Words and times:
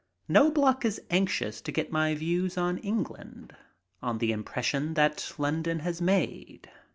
Knobloch 0.27 0.83
is 0.83 0.99
anxious 1.11 1.61
to 1.61 1.71
get 1.71 1.91
my 1.91 2.15
views 2.15 2.57
on 2.57 2.79
England, 2.79 3.55
on 4.01 4.17
the 4.17 4.31
impression 4.31 4.95
that 4.95 5.31
London 5.37 5.81
has 5.81 6.01
made. 6.01 6.71